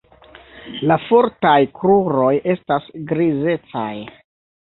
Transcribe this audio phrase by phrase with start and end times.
[0.91, 3.93] La fortaj kruroj estas grizecaj.